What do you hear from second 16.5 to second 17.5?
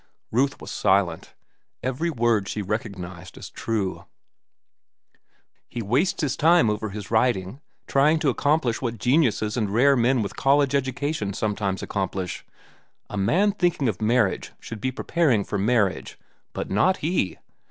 But not he.